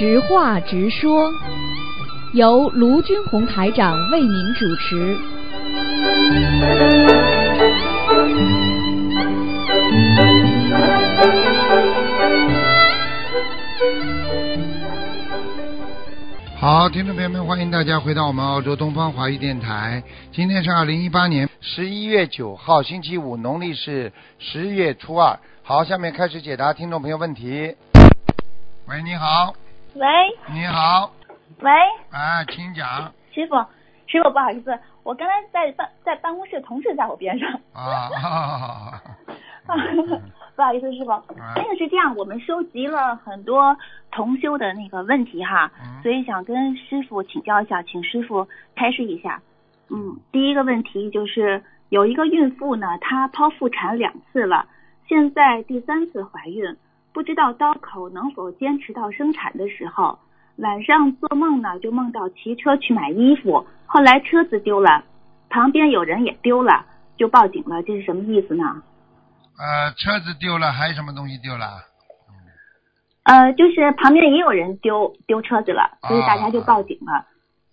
[0.00, 1.30] 直话直说，
[2.32, 5.14] 由卢军红台长为您主持。
[16.56, 20.02] 好，听众朋友们，欢迎大家回到我们澳洲东方华语电台。
[20.32, 25.38] 今天是二零一八年十一月九号，星期五，农历是十月初二。
[25.62, 27.76] 好，下面开始解答听众朋友问题。
[28.88, 29.54] 喂，你好，
[29.94, 30.06] 喂
[30.52, 31.10] 你好，
[31.60, 31.70] 喂，
[32.12, 33.56] 哎，请讲师傅，
[34.06, 37.50] 师傅不好意思，我刚才在办在办公室，同事在我边上。
[37.72, 39.00] 啊，哈哈哈
[39.66, 40.20] 哈
[40.54, 41.10] 不好意思，师傅，
[41.56, 43.76] 那个是这样，我们收集了很多
[44.12, 49.42] 同修的那个问题哈，嗯所以想跟师傅请教一下，请师傅开示一下。
[49.88, 54.66] 嗯，第一个问题就是有一个孕妇呢，她剖腹产两次了，
[55.08, 56.76] 现在第三次怀孕，
[57.12, 60.18] 不知道刀口能否坚持到生产的时候。
[60.56, 65.04] 晚上做梦呢，就梦到骑车去买衣服，后来车子丢了，
[65.48, 66.84] 旁边有人也丢了，
[67.16, 68.82] 就报警了，这是什么意思呢？
[69.56, 71.66] 呃，车子丢了，还有什么东西丢了？
[73.22, 77.12] 呃，就是旁边也有人丢丢车子了，所以大家就报警了。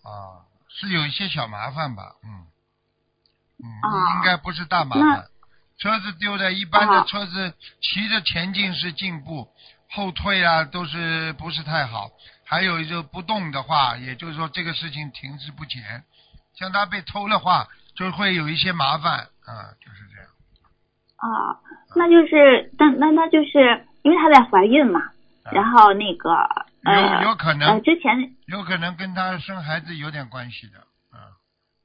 [0.08, 2.16] 啊，是有一些小麻烦吧？
[2.24, 2.48] 嗯，
[3.60, 5.26] 嗯，啊应该不是大麻烦。
[5.80, 9.48] 车子丢的，一般的啊车子骑着前进是进步，
[9.92, 12.10] 后退啊都是不是太好。
[12.46, 16.04] 还有就不动的话，也就是说这个事情停滞不前。
[16.56, 20.28] 像他被偷的话，就会有一些麻烦啊，就是这样。
[21.18, 21.60] 啊，
[21.96, 25.00] 那就是，但那那就是因为她在怀孕嘛，
[25.44, 26.32] 啊然后那个
[26.86, 30.80] 呃有有可能呃之前有可能跟他生孩子有点关系的，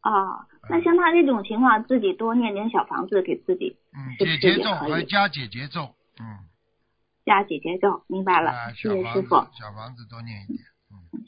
[0.03, 6.39] 嗯啊，那像他这种情况，自己多念点小房子给自己嗯，是不解结咒是也可以还加解结咒，嗯，
[7.25, 11.23] 加解结咒，明白了，啊，谢谢师傅，小房子多念一点，嗯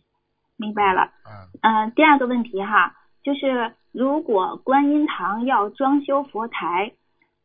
[0.56, 1.10] 明白了。
[1.24, 1.50] 嗯。
[1.62, 6.92] 呃，第二个问题哈，就是如果观音堂要装修佛台，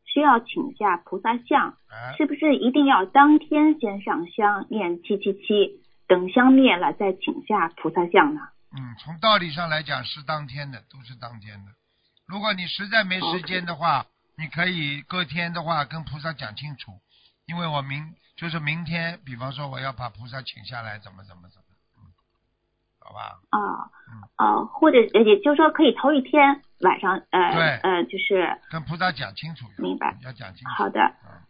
[0.04, 8.40] 需要请下菩萨像，哎，是不是一定要当天先上香念七七七，等香灭了再请下菩萨像呢？
[8.72, 11.72] 嗯，从道理上来讲是当天的，都是当天的。
[12.26, 14.06] 如果你实在没时间的话，
[14.38, 16.92] 你可以隔天的话跟菩萨讲清楚，
[17.46, 21.66] 因为我明就是明天，比方说我要把菩萨请下来，怎么怎么怎么，
[21.98, 22.06] 嗯，
[23.00, 23.58] 好吧，啊
[24.08, 30.74] 嗯，呃，或者呃也就是说可以头一天晚上呃对呃就是跟菩萨讲清楚，明白要讲清楚。
[30.76, 31.42] 好的嗯，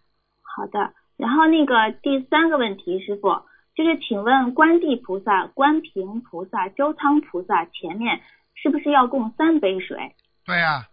[0.42, 0.94] 好的。
[1.18, 3.28] 然后那个第三个问题，师傅
[3.74, 8.20] 就是请问观地菩萨、观平菩萨、周仓菩萨前面
[8.54, 10.14] 是不是要供三杯水？
[10.44, 10.86] 对呀、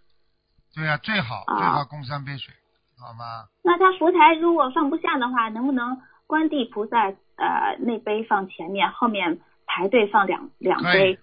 [0.75, 2.53] 对呀、最好、啊最好供三杯水，
[2.99, 3.45] 好吗？
[3.63, 11.17] 那他佛台如果放不下的话，能不能观地菩萨呃那杯放前面，后面排队放两两杯，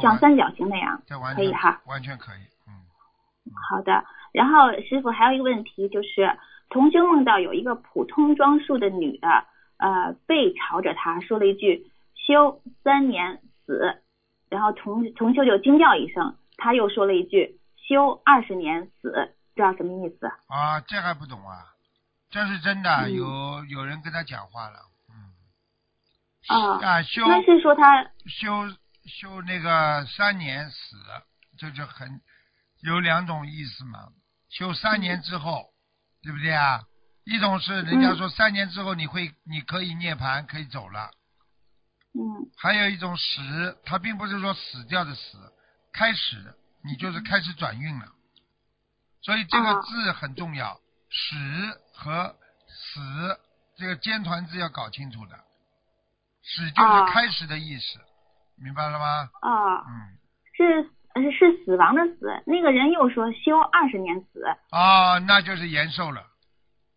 [0.00, 1.02] 像三角形那样？
[1.06, 2.72] 这完全可以哈完全可以，嗯，
[3.68, 4.04] 好的。
[4.32, 6.38] 然后师傅还有一个问题就是，
[6.68, 9.44] 同修梦到有一个普通装束的女的，
[9.80, 14.02] 呃，背朝着他说了一句“修三年死”，
[14.50, 17.58] 然后同同修就惊叫一声，他又说了一句
[17.88, 19.10] “修二十年死”，
[19.56, 20.26] 知道什么意思？
[20.48, 21.64] 啊，这还不懂啊？
[22.30, 25.32] 这是真的，嗯有有人跟他讲话了，嗯，
[26.48, 28.68] 啊，啊，修那是说他修
[29.06, 30.96] 修那个三年死，
[31.58, 32.20] 这就很
[32.82, 33.98] 有两种意思嘛。
[34.50, 35.70] 修三年之后，
[36.22, 36.82] 对不对啊？
[37.24, 41.10] 一种是人家说三年之后你会你可以涅槃可以走了，
[42.14, 42.50] 嗯。
[42.56, 45.38] 还有一种死，它并不是说死掉的死，
[45.92, 46.54] 开始
[46.84, 48.06] 你就是开始转运了，
[49.22, 49.80] 所以这个啊。
[49.82, 51.36] 字很重要，死
[51.94, 52.34] 和
[52.68, 53.00] 死
[53.76, 55.36] 这个尖团字要搞清楚的，
[56.42, 57.06] 死就是啊。
[57.06, 57.98] 开始的意思，
[58.56, 59.30] 明白了吗？
[59.40, 60.18] 啊，嗯，
[60.56, 64.44] 是呃是死亡的死，那个人又说修二十年死。
[64.70, 66.26] 啊，那就是延寿了，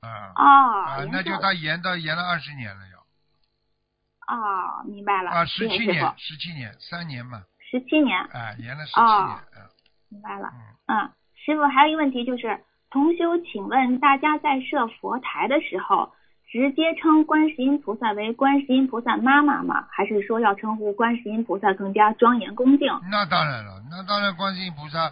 [0.08, 3.00] 啊那就他延到延了二十年了要，
[4.36, 9.70] 啊，明白了，啊，十七年傅，，十七年，三年嘛，十七年，啊，延了十七啊年，嗯
[10.10, 10.50] 明白了。
[10.54, 10.60] 嗯。
[10.86, 11.10] 嗯，
[11.44, 12.60] 师傅还有一个问题就是，
[12.92, 16.14] 同修，请问大家在设佛台的时候，
[16.52, 19.88] 直接称观世音菩萨为观世音菩萨妈妈吗？
[19.90, 22.88] 还是说要称呼观世音菩萨更加庄严恭敬？
[23.10, 25.12] 那当然了，那当然，观世音菩萨，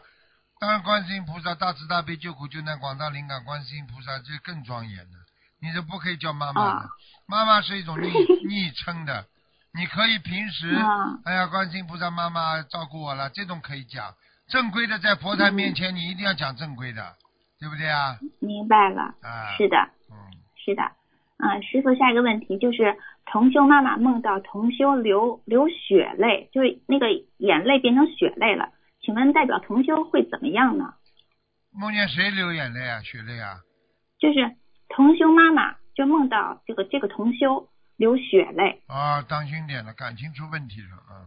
[0.62, 5.18] 当然观世音菩萨大慈大悲救苦救难广大灵感观世音菩萨这更庄严的，
[5.60, 6.90] 你这不可以叫妈妈的，啊。
[7.28, 8.12] 妈妈是一种昵
[8.48, 9.25] 昵称的，
[9.74, 11.18] 你可以平时，啊。
[11.25, 14.13] 哎呀，观世音菩萨妈妈照顾我了，这种可以讲，
[14.50, 17.16] 正规的在佛台面前你一定要讲正规的，
[17.60, 18.19] 对不对啊？
[18.40, 19.78] 明白了，啊，是的，
[20.12, 20.14] 嗯，
[20.64, 20.84] 是的。
[21.40, 27.07] 嗯，师傅，下一个问题就是，同修妈妈梦到同修流流血泪，就是那个
[27.40, 28.69] 眼泪变成血泪了，
[29.01, 30.94] 请问代表同修会怎么样呢？
[31.74, 33.01] 梦见谁流眼泪啊？
[33.01, 33.62] 血泪啊？
[34.19, 34.56] 就是
[34.89, 41.25] 同修妈妈就梦到这个这个同修流血泪，啊，当心点了，感情出问题了啊！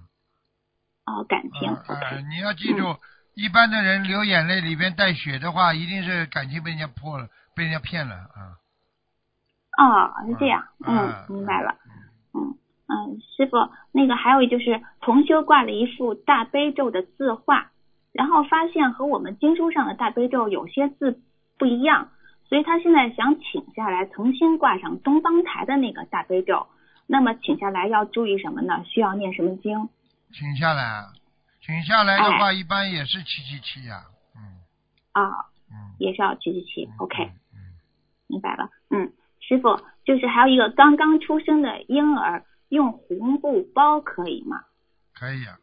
[1.06, 1.84] 哦，感情啊
[2.28, 2.96] 你要记住，
[3.34, 8.60] 一般的人流眼泪里边带血的话，一定是感情被人家破了，被人家骗了啊。
[9.76, 11.74] 哦，是这样，嗯嗯，明白了，
[12.34, 17.70] 嗯嗯，师傅，那个还有就是同修挂了一幅大悲咒的字画，
[18.12, 21.18] 然后发现和我们经书上的大悲咒有些字
[21.58, 22.10] 不一样，
[22.46, 26.66] 所以他现在想请下来重新挂上东方台的那个大悲咒。
[27.06, 28.82] 那么请下来要注意什么呢？
[28.84, 29.88] 需要念什么经？
[30.32, 31.12] 请下来，啊，
[31.60, 34.04] 请下来的话，一般也是七七七呀。
[34.36, 34.40] 嗯
[35.12, 35.30] 啊，
[35.70, 35.94] 嗯。
[35.98, 36.88] 也是要七七七。
[36.98, 37.76] OK，嗯。
[38.26, 38.68] 明白了。
[38.90, 44.60] 嗯，师傅，就是还有一个刚刚出生的婴儿用红布包可以吗？
[45.14, 45.56] 可以啊，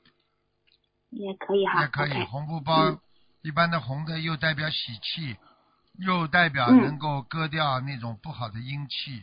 [1.10, 1.82] 也可以哈。
[1.82, 2.24] 也可以。
[2.24, 3.00] 红布包嗯，
[3.44, 5.36] 一般的红的又代表喜气，
[6.00, 9.22] 又代表嗯能够割掉那种不好的阴气，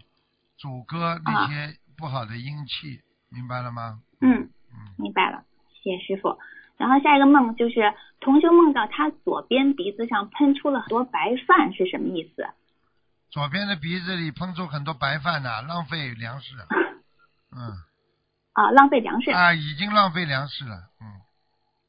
[0.59, 3.01] 阻隔那些不好的阴气，
[3.31, 4.01] 明白了吗？
[4.21, 5.43] 嗯，嗯，明白了，
[5.83, 6.39] 谢谢师傅。
[6.77, 12.47] 然后下一个梦就是同修梦到他左边鼻子上喷出了很多白饭，是什么意思？
[13.31, 16.55] 左边的鼻子里喷出很多白饭呐、浪费粮食。
[17.53, 17.73] 嗯，
[18.53, 19.31] 啊，浪费粮食。
[19.31, 20.77] 啊，已经浪费粮食了。
[21.01, 21.07] 嗯，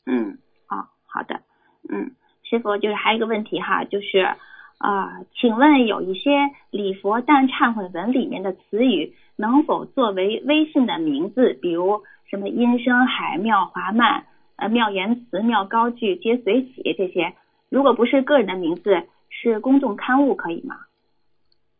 [0.05, 1.41] 嗯，好、好的，
[1.89, 4.35] 嗯，师傅就是还有一个问题哈，就是
[4.77, 6.29] 啊、请问有一些
[6.71, 17.35] 礼佛但忏悔文里面的词语能否作为微信的名字，比如什么音声海、妙华曼、呃妙言辞、妙高句、皆随喜这些？
[17.69, 20.77] 如果不是个人的名字，是公众刊物可以吗？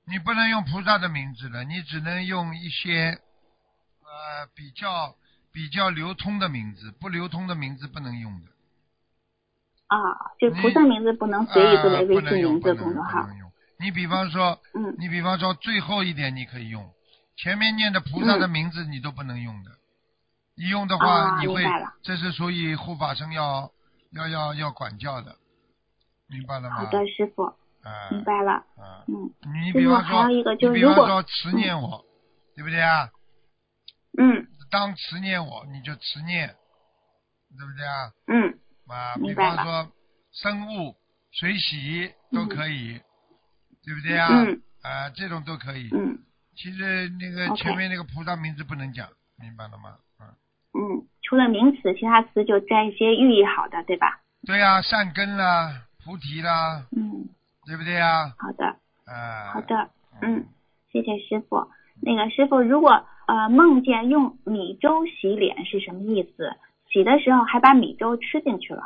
[0.06, 3.18] 你不能用菩萨的名字了，你只能用一些
[4.10, 5.16] 呃比较
[5.52, 8.48] 比较流通的名字，不流通的名字不能用的。
[9.88, 9.98] 啊，
[10.40, 13.84] 就菩萨名字不能随意作为微啊不能用信名字不能公众号不。
[13.84, 16.92] 你比方说，嗯你比方说最后一点你可以用，
[17.38, 19.72] 前面念的菩萨的名字你都不能用的。
[20.56, 21.64] 你用的话，啊你会
[22.04, 23.72] 这是属于护法僧要
[24.12, 25.38] 要要要管教的，
[26.28, 26.76] 明白了吗？
[26.76, 28.52] 好的，师傅，啊明白了。
[28.52, 29.32] 啊，嗯
[29.64, 30.28] 你比方说，
[30.74, 32.04] 比方说持念我，
[32.56, 33.10] 对不对啊？
[34.18, 36.56] 嗯当持念我，你就持念，
[37.58, 38.12] 对不对啊？
[38.28, 39.92] 嗯啊，比方说
[40.32, 40.96] 生物、
[41.32, 43.00] 水洗都可以，
[43.84, 44.28] 对不对啊？
[44.30, 45.90] 嗯啊，这种都可以。
[45.92, 46.20] 嗯
[46.56, 49.08] 其实那个前面那个菩萨名字不能讲，
[49.38, 49.96] 明白了吗？
[50.20, 50.28] 嗯，
[50.74, 54.20] 嗯，除了名词，其他词就摘一些寓意好的，对吧？
[54.46, 57.30] 对呀、善根啦，菩提啦，嗯，
[57.66, 58.34] 对不对呀？
[58.38, 58.66] 好的，
[59.06, 59.90] 啊，好的，
[60.22, 60.46] 嗯，
[60.92, 61.72] 谢谢师傅。
[62.02, 66.50] 那个师傅，如果呃梦见用米粥洗脸是什么意思？
[66.90, 68.82] 洗的时候还把米粥吃进去了，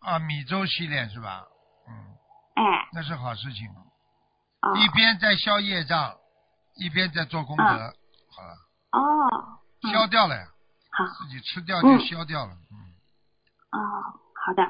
[0.00, 1.46] 啊，米粥洗脸是吧？
[1.86, 1.94] 嗯，
[2.54, 3.68] 哎，那是好事情，
[4.62, 4.74] 哦。
[4.76, 6.16] 一边在消业障，
[6.74, 7.92] 一边在做功德，啊
[8.34, 8.54] 好了，
[8.90, 9.92] 哦，嗯。
[9.92, 10.42] 消掉了呀，
[10.90, 11.04] 好。
[11.06, 12.00] 自己吃掉就嗯。
[12.00, 12.74] 消掉了，嗯。
[13.70, 13.78] 哦，
[14.44, 14.64] 好的，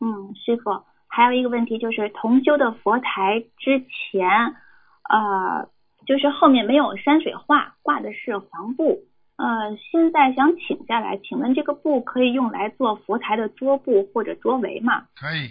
[0.00, 4.28] 嗯，师傅，还有一个问题就是同修的佛台之前，
[5.08, 5.69] 呃，
[6.06, 9.04] 就是后面没有山水画，挂的是黄布，
[9.36, 15.06] 呃，现在想请下来，请问这个布可以用来做佛台的桌布或者桌围吗？
[15.14, 15.50] 可以，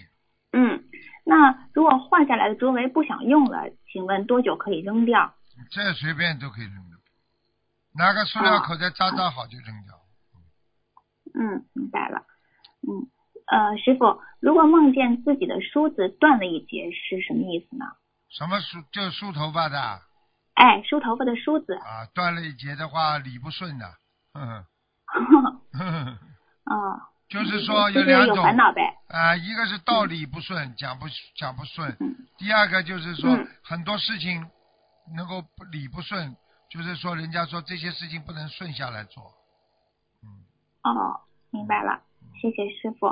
[0.52, 0.84] 嗯，
[1.24, 5.34] 那如果换下来的桌围不想用了，请问多久可以扔掉？
[5.72, 6.98] 这随便都可以扔掉，
[7.96, 9.96] 拿个塑料口袋扎扎好就扔掉。
[11.34, 12.24] 嗯，明白了。
[12.82, 13.08] 嗯，
[13.48, 17.86] 呃，师傅，如果梦见自己的梳子断了一截，是什么意思呢？
[18.30, 20.00] 什么梳就梳头发的啊，
[20.60, 21.74] 哎，梳头发的梳子。
[21.76, 23.86] 啊断了一节的话理不顺的，
[24.34, 24.64] 嗯，
[25.08, 26.20] 呵呵
[26.66, 28.82] 哦，就是说有两种烦恼呗。
[29.08, 31.06] 啊，一个是道理不顺，讲不
[31.38, 32.14] 讲不顺；嗯。
[32.38, 33.48] 第二个就是说嗯。
[33.64, 34.46] 很多事情
[35.16, 36.36] 能够理不顺，
[36.70, 39.24] 就是说人家说这些事情不能顺下来做。
[40.22, 40.44] 嗯，
[40.84, 42.02] 哦，明白了，
[42.42, 43.08] 谢谢师傅。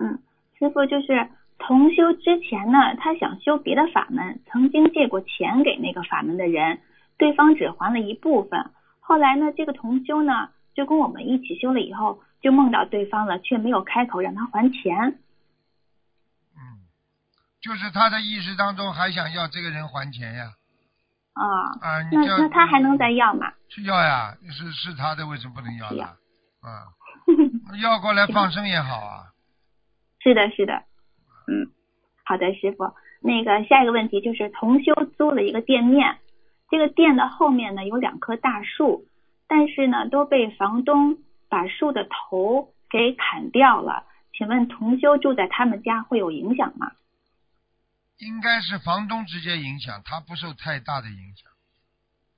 [0.00, 0.22] 嗯，
[0.58, 1.30] 师傅就是
[1.66, 6.80] 同修之前呢，他想修别的法门，曾经借过钱给那个法门的人，
[7.16, 8.70] 对方只还了一部分。
[9.00, 15.20] 后来呢，这个同修呢就跟我们一起修了以后，就梦到对方了，却没有开口让他还钱。
[16.56, 16.82] 嗯，
[17.60, 20.50] 就是他的意识当中还想要这个人还钱呀，
[21.34, 21.46] 啊、
[21.80, 23.52] 啊，你那那他还能再要吗？
[23.68, 26.04] 去要呀，是是他的，为什么不能要呢？
[26.60, 26.90] 啊，
[27.80, 29.26] 要过来 放生也好啊。
[30.20, 30.84] 是的，是的，
[31.52, 31.68] 嗯，
[32.24, 32.94] 好的，师傅。
[33.20, 36.16] 那个下一个问题就是同修租了一个店面，
[36.70, 39.04] 这个店的后面呢有两棵大树，
[39.46, 41.18] 但是呢都被房东
[41.48, 44.06] 把树的头给砍掉了。
[44.32, 46.90] 请问同修住在他们家会有影响吗？
[48.18, 51.50] 应该是房东直接影响，他不受太大的影响。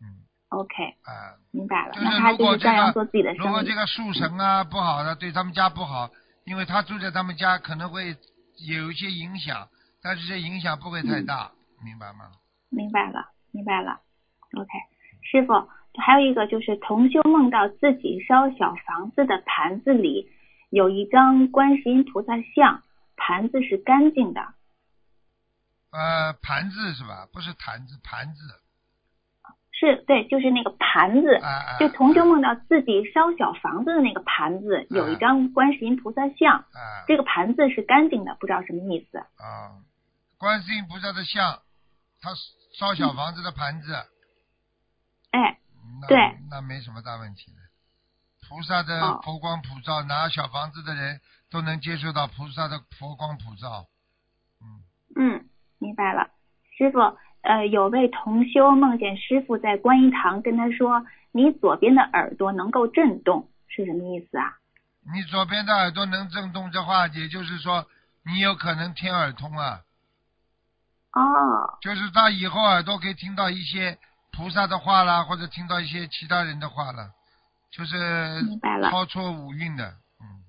[0.00, 1.92] 嗯，OK，啊、明白了。
[1.92, 3.75] 就是那他如果这就是照样个做自己的生意如果这。
[3.75, 6.11] 个树神啊不好的，对他们家不好，
[6.44, 8.16] 因为他住在他们家可能会
[8.58, 9.68] 有一些影响，
[10.02, 12.30] 但是这影响不会太嗯大，明白吗？
[12.70, 14.00] 明白了，明白了。
[14.52, 14.68] OK，
[15.23, 15.68] 师傅，
[16.00, 20.30] 还有一个就是同修梦到自己烧小房子的盘子里
[20.70, 22.82] 有一张观世音菩萨像，
[23.16, 24.54] 盘子是干净的。
[25.90, 27.28] 呃，盘子是吧？
[27.32, 28.61] 不是坛子，盘子。
[29.78, 31.40] 是对，就是那个盘子，
[31.81, 39.19] 就同学梦到自己烧小房子的那个盘子有一张观世音菩萨像，啊这个盘子是干净的，不知道什么意思。
[39.19, 39.83] 啊，
[40.38, 41.61] 观世音菩萨的像，
[42.21, 42.31] 他
[42.78, 43.95] 烧小房子的盘子，
[45.33, 45.59] 哎，
[46.00, 47.59] 那对那没什么大问题的。
[48.49, 53.87] 菩萨的哦佛光普照，拿小房子的人都能接受到菩萨的佛光普照。
[54.61, 54.85] 嗯，
[55.16, 56.31] 嗯，明白了。
[56.76, 56.99] 师傅，
[57.44, 64.56] 呃，有位同修梦见师傅在观音堂跟他说：“你左边的耳朵能够震动，是什么意思啊
[65.14, 67.86] 你左边的耳朵能震动的话，也就是说
[68.24, 69.80] 你有可能听耳通啊，？”
[71.12, 73.98] 哦，就是他以后耳朵可以听到一些
[74.32, 77.10] 菩萨的话啦，或者听到一些其他人的话了，
[77.70, 79.94] 就是明白了超出五蕴的。
[80.18, 80.42] 嗯，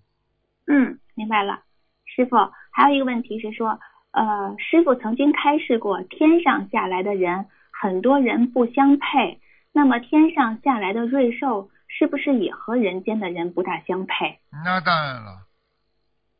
[0.67, 1.59] 嗯，明白了。
[2.05, 2.37] 师傅，
[2.71, 3.77] 还有一个问题是说，
[4.15, 9.41] 呃，师傅曾经开示过，天上下来的人，很多人不相配。
[9.73, 14.39] 那么天上下来的瑞兽，是不是也和人间的人不大相配？
[14.63, 15.45] 那当然了。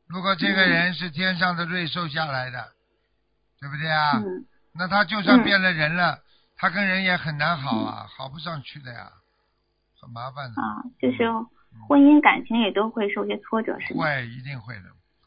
[0.08, 2.63] 如果这个人是天上的瑞兽下来的，
[3.60, 4.20] 对不对啊？
[4.24, 6.20] 嗯，那他就算变了人了，
[6.55, 9.12] 他跟人也很难好啊，好不上去的呀，
[10.00, 10.62] 很麻烦的。
[10.62, 11.27] 啊，就是
[11.89, 14.05] 婚姻感情也都会受些挫折，是吗？
[14.05, 14.84] 会，一定会的，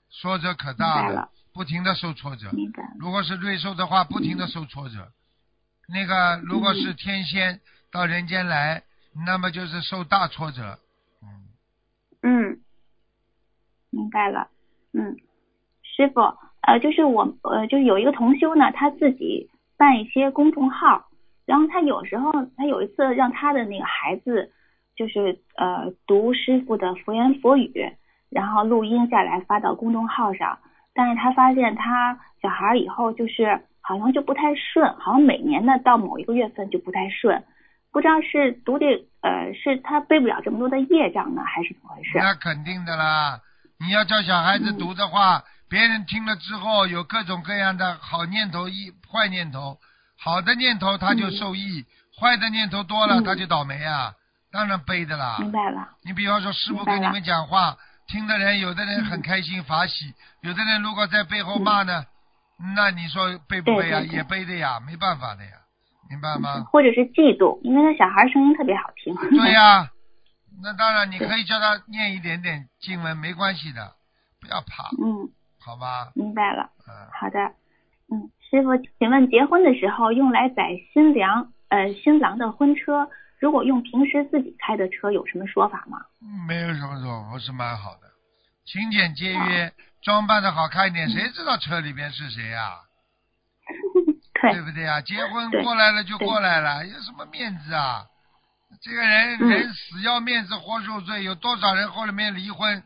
[0.09, 1.28] 挫折可大了，
[1.59, 2.47] 不停的受挫折。
[3.00, 5.09] 如果是瑞兽的话，不停的受挫折。
[5.93, 7.59] 那个如果是天仙
[7.91, 8.85] 到人间来，
[9.27, 10.79] 那么就是受大挫折。
[11.21, 11.27] 嗯，
[12.23, 12.61] 嗯，
[13.91, 14.47] 明白了。
[14.93, 15.17] 嗯，
[15.83, 16.21] 师傅，
[16.61, 21.09] 呃，就是我呃，就是有一个同修呢，他自己办一些公众号，
[21.45, 24.53] 然后他有时候他有一次让他的那个孩子，
[24.95, 27.73] 就是呃读师傅的佛言佛语，
[28.31, 30.61] 然后录音下来发到公众号上，
[30.99, 37.45] 但是他发现他小孩以后就是好像就不太顺，好像每年呢到某一个月份就不太顺。
[37.93, 38.85] 不知道是读的
[39.23, 42.19] 呃是他背不了这么多的业障呢，还是怎么回事？
[42.19, 43.38] 那肯定的啦。
[43.78, 49.78] 你要叫小孩子读的话，别人听了之后有各种各样的好念头、一坏念头。
[50.19, 51.87] 好的念头他就受益，
[52.21, 54.11] 坏的念头多了嗯他就倒霉啊，
[54.50, 55.37] 当然背的啦。
[55.38, 55.90] 明白了。
[56.02, 57.76] 你比方说师傅跟你们讲话，
[58.09, 62.05] 听的人有的人很开心法喜，有的人如果在背后骂呢，
[62.75, 64.00] 那你说背不背啊？
[64.00, 65.50] 对对对也背的呀，没办法的呀，
[66.09, 66.65] 明白吗？
[66.73, 69.15] 或者是嫉妒，因为他小孩声音特别好听。
[69.15, 69.91] 对呀、
[70.62, 73.93] 那当然你可以叫他念一点点经文，没关系的，
[74.41, 75.29] 不要怕，嗯，
[75.61, 76.11] 好吧？
[76.15, 76.71] 明白了。
[76.88, 77.38] 嗯，好的。
[78.11, 85.99] 嗯，师傅，请问结婚的时候用来载新娘呃新郎的婚车，如果用平时自己开的车，有什么说法吗？
[86.47, 88.09] 没有什么说，不是蛮好的，
[88.66, 92.73] 勤俭节约，装扮的好看一点，谁知道车里边是谁呀、
[94.42, 95.00] 对对不对呀？
[95.00, 98.04] 结婚过来了就过来了，有什么面子啊？
[98.83, 102.83] 这个人嗯人死要面子活受罪，有多少人后面离婚？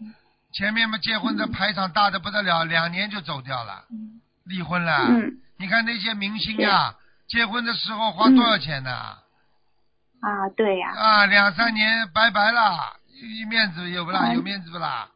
[0.52, 3.84] 前面嘛结婚的排场大的不得了，两年就走掉了，
[4.44, 5.06] 离婚了。
[5.08, 6.94] 嗯你看那些明星呀，
[7.28, 8.90] 结婚的时候花多少钱呢？
[8.90, 9.21] 啊，
[10.56, 12.96] 对呀、啊，两三年拜拜了，
[13.40, 14.28] 有面子有不啦？
[14.30, 15.08] 嗯有面子不啦？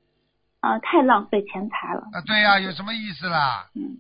[0.61, 2.01] 啊，太浪费钱财了。
[2.13, 3.69] 啊，对呀、有什么意思啦？
[3.75, 3.99] 嗯，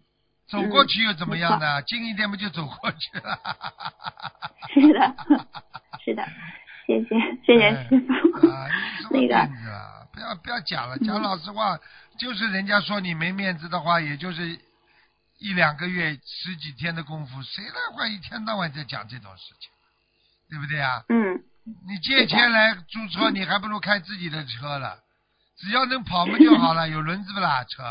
[0.48, 1.80] 走过去又怎么样呢？
[1.82, 3.38] 近一点不就走过去了？
[4.74, 5.14] 是的，
[6.04, 6.26] 是的，
[6.86, 7.08] 谢谢
[7.44, 8.48] 谢谢师傅。
[9.14, 9.48] 那个？
[10.12, 11.78] 不要不要讲了，讲嗯老实话，
[12.18, 14.58] 就是人家说你没面子的话，也就是
[15.38, 19.70] 一两个月、十几天的功夫，谁来会一天到晚在讲这种事情，
[20.48, 21.04] 对不对啊？
[21.08, 24.98] 嗯，你借钱来租车，你还不如开自己的车了，
[25.56, 27.82] 只要能跑不就好了， 有轮子不啦车？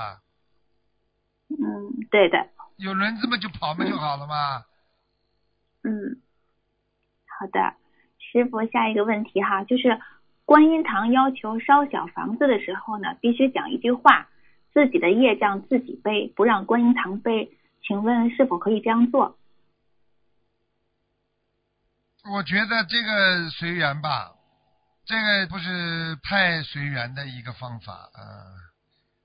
[1.49, 2.47] 嗯，对的，
[2.77, 4.63] 有轮子嘛就跑嘛就好了嘛。
[5.83, 6.21] 嗯，
[7.39, 7.75] 好的，
[8.17, 9.99] 师傅，下一个问题哈，就是
[10.45, 14.27] 观音堂要求烧小房子的时候呢，必须讲一句话，
[14.73, 17.51] 自己的业障自己背，不让观音堂背。
[17.83, 19.37] 请问是否可以这样做？
[22.31, 24.31] 我觉得这个随缘吧，
[25.05, 28.21] 这个不是太随缘的一个方法啊。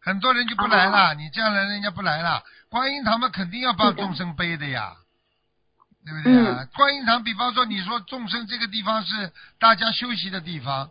[0.03, 2.43] 很多人就不来了，你这样来人家不来了。
[2.71, 4.93] 观音堂嘛，肯定要帮众生背的呀，
[6.05, 6.67] 对不对啊？
[6.75, 10.91] 观音堂，比方说你说众生这个地方是大家休息的地方，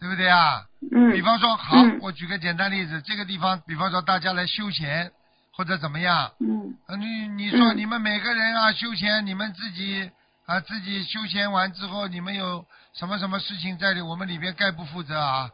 [0.00, 0.64] 对不对啊？
[0.92, 1.12] 嗯。
[1.12, 5.10] 比方说，好，嗯我举个简单例子，这个地方，比方说大家来休闲
[5.52, 10.10] 或者怎么样，嗯呃你你说嗯你们每个人啊休闲，你们自己
[10.48, 12.64] 啊自己休闲完之后，你们有
[12.94, 15.50] 什么什么事情在里我们里边概不负责啊？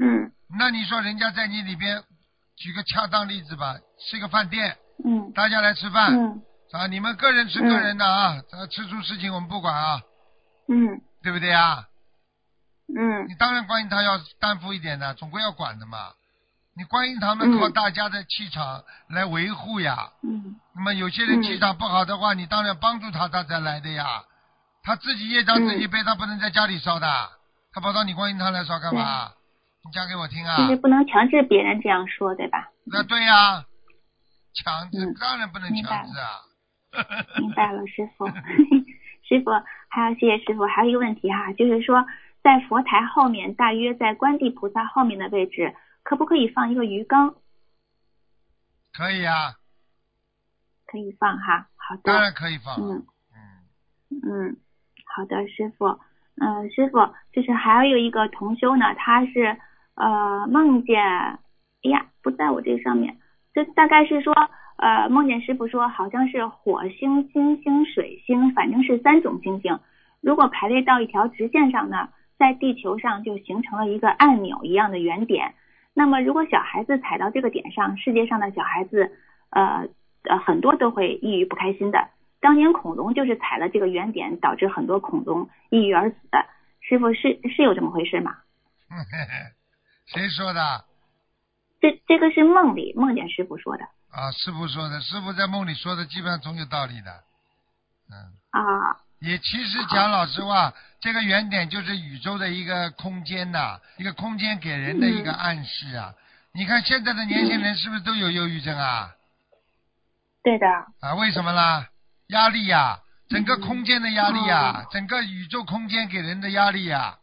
[0.00, 0.32] 嗯。
[0.58, 2.02] 那你说人家在你里边，
[2.56, 5.32] 举个恰当例子吧，是个饭店，嗯。
[5.32, 6.42] 大家来吃饭、嗯。
[6.72, 10.02] 啊，你们个人吃个人的啊，啊吃出事情我们不管啊，
[10.66, 11.00] 嗯。
[11.22, 11.86] 对不对啊？
[12.88, 13.28] 嗯。
[13.28, 16.14] 你当然关心他要担负一点的，总归要管的嘛。
[16.78, 20.12] 你观音堂嘛嗯靠大家的气场来维护呀。
[20.22, 24.22] 嗯那么有些人嗯气场不好的话，你当然帮助他，他才来的呀。
[24.84, 27.06] 他自己业障自己嗯背，他不能在家里烧的，
[27.72, 29.32] 他跑到你观音堂来烧干嘛？
[29.84, 30.68] 你讲给我听啊就！
[30.68, 32.68] 是不能强制别人这样说，对吧？
[32.86, 33.64] 那对呀，
[34.54, 36.46] 强制嗯当然不能强制啊。
[37.40, 38.26] 明白了，师傅。
[39.28, 39.50] 师傅，
[39.90, 42.06] 还有谢谢师傅，还有一个问题哈，就是说
[42.42, 45.74] 在佛台后面，大约在观地菩萨后面的位置，
[46.08, 47.34] 可不可以放一个鱼缸？
[48.94, 49.56] 可以啊，
[50.86, 51.68] 可以放哈。
[51.76, 52.00] 好的。
[52.04, 52.80] 当然可以放。
[52.80, 53.04] 嗯
[54.10, 54.56] 嗯，嗯，
[55.04, 56.00] 好的，师傅。
[56.36, 59.58] 嗯、师傅，就是还有一个同修呢，他是
[59.96, 61.38] 呃梦见，哎
[61.82, 63.18] 呀，不在我这上面，
[63.52, 64.32] 这大概是说
[64.78, 69.78] 呃梦见师傅说好像是火星、金星、水星，反正是三种星星，
[70.22, 75.54] 如果排列到一条直线上呢，在地球上就形成了一个按钮一样的圆点。
[75.98, 79.10] 那么如果小孩子踩到这个点上，世界上的小孩子
[79.50, 79.88] 呃
[80.22, 81.98] 呃很多都会抑郁不开心的。
[82.40, 86.46] 当年恐龙就是踩了这个原点，导致很多恐龙抑郁而死的。
[86.80, 88.36] 师傅是是有这么回事吗？
[88.88, 88.96] 嘿
[89.26, 89.34] 嘿
[90.06, 90.84] 谁说的？
[91.80, 97.10] 这这个是梦里梦见师傅说的啊，师傅说的，师傅在梦里说的，基本上总有道理的。
[98.08, 98.14] 嗯，
[98.52, 99.02] 啊。
[99.20, 106.14] 也其实讲老实话，这个原点就是宇宙的一个空间呐、一个空间给人的一个暗示啊。
[106.52, 109.12] 你看现在的年轻人是不是都有忧郁症啊？
[110.42, 110.66] 对的，
[111.00, 111.88] 啊，为什么啦？
[112.28, 117.18] 压力呀、整个空间的压力呀、整个宇宙空间给人的压力呀、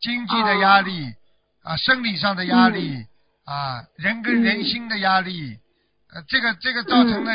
[0.00, 1.14] 经济的压力、
[1.62, 3.06] 啊，生理上的压力、
[3.44, 5.58] 啊，人跟人心的压力，
[6.12, 7.32] 呃，这个这个造成了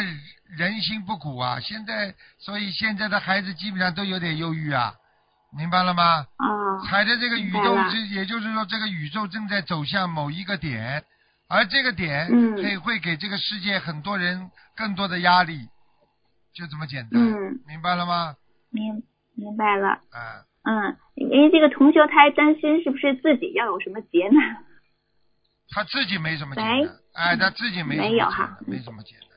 [0.58, 1.60] 人心不古啊。
[1.60, 4.94] 现在，所以现在的孩子基本上都有点忧郁啊，
[5.58, 6.26] 明白了吗？
[6.38, 11.04] 啊，踩着这个宇宙这，也就是说，这个宇宙正在走向某一个点，
[11.48, 15.68] 而这个点嗯会会给这个世界很多人更多的压力，
[16.54, 18.36] 就这么简单，嗯明白了吗？
[18.72, 19.04] 明
[19.36, 20.00] 明白了。
[20.14, 24.64] 嗯，嗯，因为这个同学他还担心是不是自己要有什么劫难。
[25.70, 29.30] 他自己没什么劫难，哎，他自己没什么没有哈，没什么简单。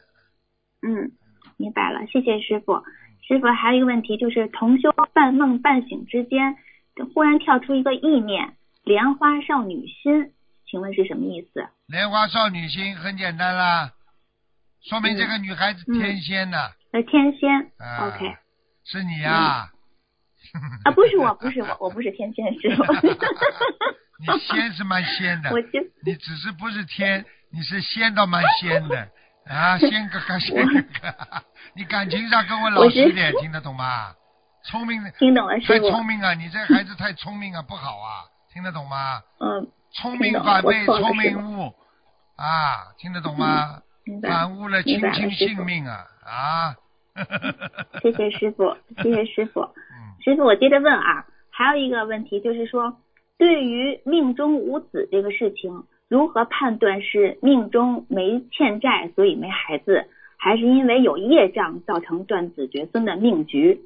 [0.82, 1.12] 嗯，
[1.56, 2.82] 明白了，谢谢师傅。
[3.26, 6.56] 师傅还有一个问题，就是同修半梦半醒之间，
[7.14, 10.32] 忽然跳出一个意念“莲花少女心”，
[10.66, 11.68] 请问是什么意思？
[11.86, 13.92] 莲花少女心很简单啦，
[14.82, 17.70] 说明这个女孩子嗯天仙呐、呃，天仙。
[17.78, 18.36] 啊 OK。
[18.84, 19.68] 是你呀、
[20.84, 22.82] 啊，不是我，不是我，我不是天仙师傅。
[24.20, 29.08] 你仙是蛮仙的，我就你只是不是天，你是仙倒蛮仙的
[29.48, 31.14] 啊，仙哥哥，仙哥哥，
[31.74, 34.12] 你感情上跟我老实点，听得懂吗？
[34.64, 35.90] 聪明的，听懂了，师太。
[35.90, 39.22] 聪明啊，你这孩子太聪明啊，不好啊，听得懂吗？
[39.40, 41.74] 嗯，聪明反被聪明误
[42.36, 43.80] 啊，听得懂吗？
[44.22, 46.74] 反误了亲亲性命啊啊！
[48.02, 49.60] 谢谢师傅，谢谢师傅。
[49.60, 52.96] 嗯，师傅，我接着问啊，还有一个问题就是说，
[53.36, 63.80] 对于命中无子这个事情，如何判断是命中没欠债，所以没孩子，还是因为有业障造成断子绝孙的命局？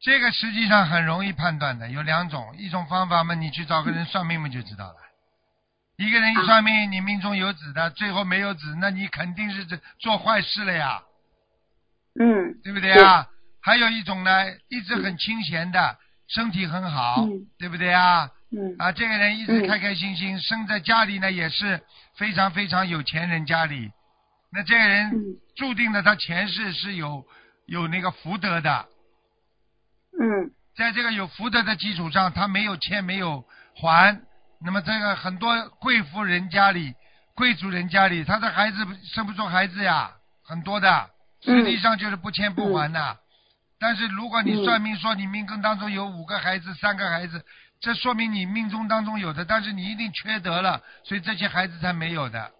[0.00, 4.96] 这个实际上很容易判断的，有两种，一种方法嘛，你去找个人算命嘛就知道了。
[5.98, 11.02] 一个人一算命，你命中有子的，最后没有子，那你肯定是这做坏事了呀，
[12.18, 13.26] 嗯对不对啊？
[13.62, 14.30] 还有一种呢，
[14.68, 15.96] 一直很清闲的，
[16.28, 18.30] 身体很好，嗯对不对啊？
[18.50, 18.76] 嗯。
[18.78, 19.66] 啊，这个人一直嗯。
[19.66, 21.82] 开开心心，生在家里呢也是
[22.16, 23.90] 非常非常有钱人家里，
[24.52, 25.36] 那这个人嗯。
[25.56, 27.26] 注定了他前世是有
[27.66, 28.86] 有那个福德的，
[30.20, 30.50] 嗯。
[30.76, 33.42] 在这个有福德的基础上，他没有欠没有
[33.74, 34.20] 还，
[34.60, 36.94] 那么这个很多贵妇人家里、
[37.34, 40.12] 贵族人家里，他的孩子生不出孩子呀，
[40.44, 43.18] 很多的，实际上就是不欠不还的。
[43.78, 44.64] 但是如果你嗯。
[44.64, 47.42] 算命说你命根当中有五个孩子、三个孩子，
[47.80, 52.50] 这说明你命中当中有的，但是你一定缺德了，所以这些孩子才没有的，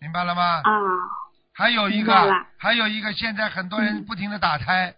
[0.00, 0.42] 明白了吗？
[0.42, 0.62] 啊，
[1.54, 2.14] 还有一个
[2.58, 4.94] 还有一个，现在很多人嗯不停的打胎，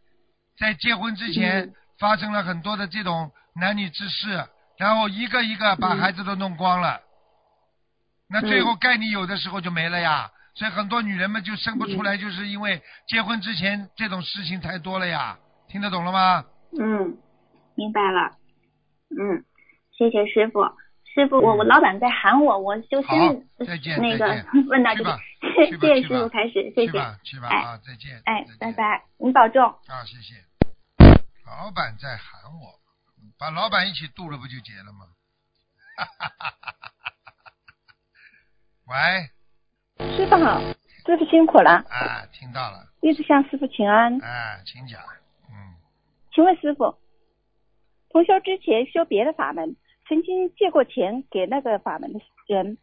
[0.59, 4.47] 在结婚之前嗯发生了很多的这种男女之事，
[4.79, 7.01] 然后一个一个把嗯孩子都弄光了，
[8.29, 10.31] 那最后该你有的时候就没了呀。
[10.55, 15.39] 所以很多女人们就生不出来，就是因为结婚之前这种事情太多了呀。
[15.69, 16.45] 听得懂了吗？
[16.79, 17.17] 嗯，
[17.77, 18.33] 明白了。
[19.19, 19.45] 嗯，
[19.91, 20.63] 谢谢师傅。
[21.13, 25.11] 师傅，我我老板在喊我，我就先再见那个问到这里，
[25.57, 26.93] 谢谢师傅开始，谢谢。
[27.25, 28.23] 去吧，啊，再见。
[28.25, 28.71] 哎拜。
[28.73, 29.61] 拜，您保重。
[29.65, 30.37] 啊，谢谢。
[31.45, 32.79] 老板在喊我，
[33.37, 35.09] 把老板一起渡了，不就结了吗？
[38.87, 39.29] 喂，
[40.17, 40.61] 师傅好，
[41.05, 44.17] 师傅辛苦了，啊，听到了，一直向师傅请安。
[44.23, 45.03] 哎，请讲。
[45.49, 45.75] 嗯，
[46.33, 46.97] 请问师傅，
[48.11, 49.77] 同修之前修别的法门，
[50.09, 52.77] 曾经借过钱给那个法门的人，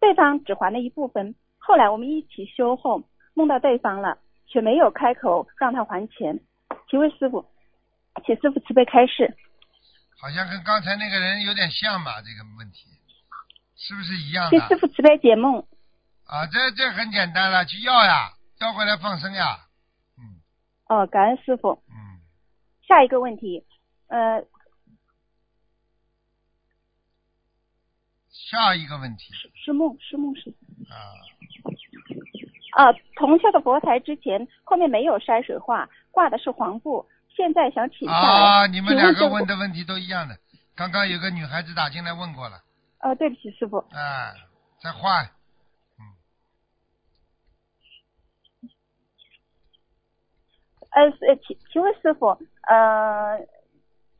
[0.00, 1.34] 对方只还了一部分。
[1.58, 6.40] 后来我们一起修后，梦到对方了，却没有开口让他还钱。
[6.88, 7.46] 请问师傅，
[8.26, 9.36] 请师傅慈悲开示。
[10.20, 12.20] 好像跟刚才那个人有点像吧？
[12.20, 12.88] 这个问题
[13.76, 14.66] 是不是一样请的？
[14.66, 15.64] 师傅慈悲解梦。
[16.26, 19.58] 啊，这这很简单了，去要呀，要回来放生呀。
[20.18, 20.42] 嗯
[20.88, 21.82] 哦，感恩师傅。
[21.88, 22.18] 嗯，
[22.86, 23.64] 下一个问题，
[24.10, 24.42] 呃，
[28.28, 30.50] 下一个问题是梦，是梦是。
[30.90, 30.98] 啊，
[32.72, 38.18] 啊，铜雀的佛台之前后面没有山水画，挂的是黄布，现在想请下来。
[38.18, 40.36] 啊，你们两个问的问题都一样的。
[40.74, 42.60] 刚刚有个女孩子打进来问过了，
[42.98, 44.34] 呃，对不起，师傅，啊，
[44.82, 45.30] 再换，
[50.90, 52.26] 呃，呃请请问师傅，
[52.62, 53.38] 呃，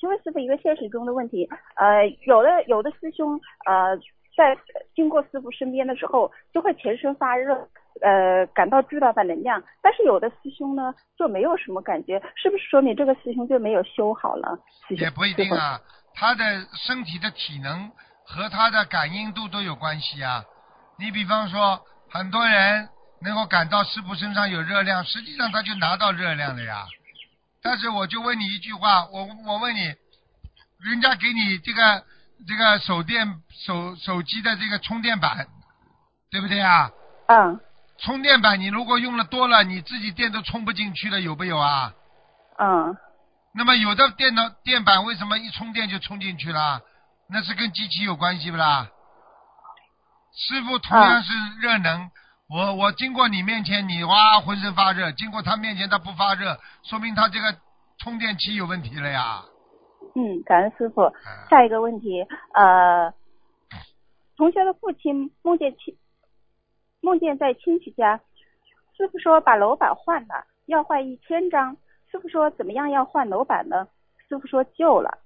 [0.00, 3.94] 请问师傅一个现实中的问题，呃，有的有的师兄呃
[4.34, 4.56] 在
[4.94, 7.54] 经过师傅身边的时候就会全身发热，
[8.00, 14.58] 呃，感到巨大的能量，但是有的师兄呢就没有什么感觉，是不是说明这个师兄就没有修好了？
[14.88, 15.52] 也不一定。
[15.52, 15.78] 啊，
[16.14, 16.44] 他的
[16.86, 17.90] 身体的体能
[18.24, 20.42] 和他的感应度都有关系啊。
[20.98, 22.88] 你比方说，很多人
[23.20, 26.86] 能够感到师傅身上有热量，实际上他就拿到热量了呀。
[27.62, 29.80] 但是我就问你一句话，我我问你，
[30.78, 32.04] 人家给你这个
[32.46, 35.46] 这个手电手手机的这个充电板，
[36.30, 36.90] 对不对啊？
[37.26, 37.60] 嗯
[37.98, 41.92] 充电板你如果用的多了，你自己电都充不进去了，有没有啊？
[42.58, 42.96] 嗯
[43.52, 46.80] 那么有的电脑电板为什么一充电就充进去了？
[47.28, 48.88] 那是跟机器有关系不啦？
[50.34, 52.10] 师傅同样是热能，
[52.52, 57.56] 我我经过你面前，你哇浑身发热；经过他面前他不发热，说明他这个
[57.98, 59.44] 充电器有问题了呀。
[60.16, 61.02] 嗯，感恩师傅。
[61.02, 61.12] 啊
[61.48, 63.14] 下一个问题，呃，
[64.36, 65.96] 同学的父亲梦见亲
[67.00, 68.20] 梦见在亲戚家，
[68.96, 71.76] 师傅说把楼板换了，要换一千张。
[72.10, 73.86] 师傅说怎么样要换楼板呢？
[74.28, 75.18] 师傅说旧了。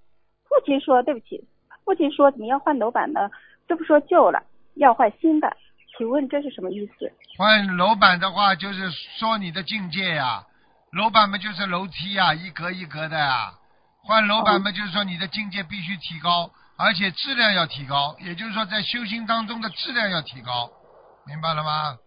[0.47, 1.43] 父亲说对不起，
[1.87, 3.31] 父亲说怎么要换楼板呢？
[3.67, 4.43] 师傅说旧了，
[4.75, 5.57] 要换新的。
[5.96, 7.12] 请问这是什么意思？
[7.38, 10.44] 换楼板的话，就是说你的境界呀。
[10.92, 13.52] 楼板嘛就是楼梯呀，一格一格的呀。
[14.04, 20.70] 换楼板嘛就是说你的境界必须提高，而且质量要提高，也就是说在修行当中的质量要提高，
[21.26, 21.98] 明白了吗？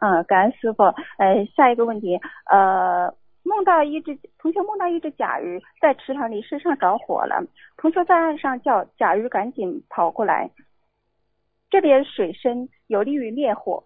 [0.00, 0.82] 嗯，感恩师傅。
[1.18, 2.18] 呃，下一个问题，
[2.50, 7.40] 呃，梦到一只同学梦到一只甲鱼在池塘里身上着火了，
[7.76, 10.50] 同学在岸上叫甲鱼赶紧跑过来，
[11.72, 13.84] 这边水深有利于灭火，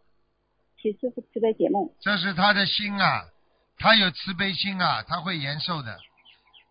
[0.76, 1.88] 请师傅慈悲解梦。
[2.00, 3.22] 这是他的心啊，
[3.78, 5.96] 他有慈悲心啊，他会延寿的。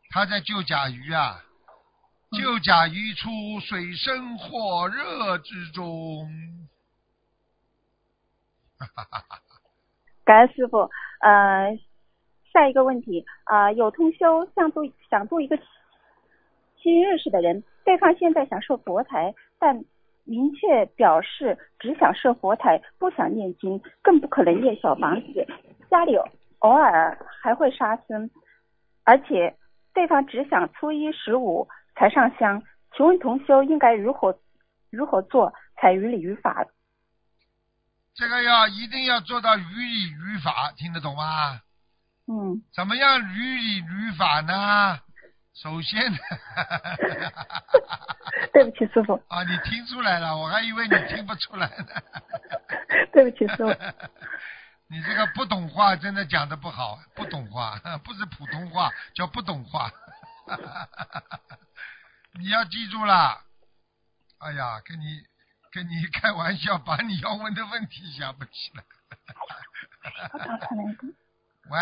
[0.09, 1.41] 他在救甲鱼啊，
[2.37, 3.29] 救甲鱼出
[3.61, 6.27] 水深火热之中。
[10.25, 10.91] 感恩师傅。
[11.21, 11.79] 呃，
[12.51, 15.57] 下一个问题，啊、有通修想度想度一个
[16.83, 19.85] 新认识的人，对方现在想受佛台，但
[20.25, 25.47] 明确表示只想设佛台，不想念经，更不可能念小房子，
[25.89, 26.15] 家里
[26.59, 28.29] 偶尔还会杀生，
[29.03, 29.55] 而且
[29.93, 32.63] 对方只想初一十五才上香，
[32.97, 34.37] 请问同修应该如何
[34.89, 36.65] 如何做才于理于法？
[38.15, 41.61] 这个要一定要做到于理于法，听得懂吗？
[42.27, 44.99] 嗯，怎么样于理于法呢？
[45.55, 46.17] 首先呢，
[48.53, 51.87] 对不起师傅，啊，你听出来了，我还以为你听不出来呢。
[53.13, 53.73] 对不起师傅。
[54.87, 59.89] 你这个不懂话真的讲的不好，不懂话不是普通话，叫不懂话。
[62.33, 63.41] 你要记住了。
[64.39, 65.23] 哎呀，跟你
[65.71, 68.83] 跟你开玩笑，把你要问的问题想不起来。
[71.67, 71.79] 喂，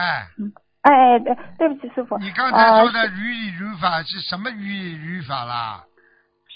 [0.84, 2.17] 哎，对，对不起，师傅。
[2.19, 5.84] 你刚才说的如理如法是什么如理如法啦？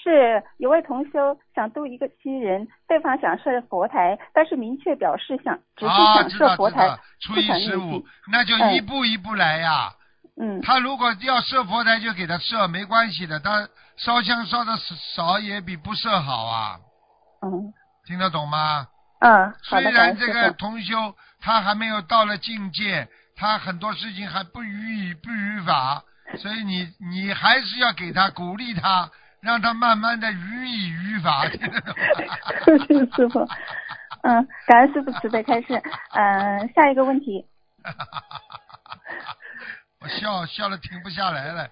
[0.04, 9.92] 是有位同修想度一个新人，对方想设佛台，但是明确表示想只是想设佛台，初一十五，那就一步一步来呀。
[10.40, 10.62] 嗯。
[10.62, 13.40] 他如果要设佛台，就给他设，没关系的。
[13.40, 14.78] 他烧香烧的
[15.16, 16.78] 少也比不设好啊。
[17.42, 17.74] 嗯。
[18.06, 18.88] 听得懂吗？
[19.20, 19.54] 嗯。
[19.64, 26.04] 虽然这个同修他还没有到了境界，他很多事情还不予以不予法，
[26.38, 29.10] 所以你你还是要给他鼓励他。
[29.40, 31.48] 让他慢慢的予以语法。
[31.48, 33.48] 师傅，
[34.24, 35.80] 嗯，感恩师傅慈悲开示。
[36.12, 37.46] 嗯，下一个问题。
[40.02, 41.70] 我笑笑的停不下来了。